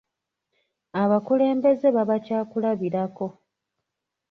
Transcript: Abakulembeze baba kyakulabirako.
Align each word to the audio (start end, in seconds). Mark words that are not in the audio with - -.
Abakulembeze 1.01 1.87
baba 1.95 2.17
kyakulabirako. 2.25 3.25